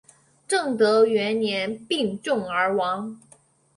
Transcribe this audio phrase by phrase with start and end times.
[0.47, 3.19] 正德元年病重而亡。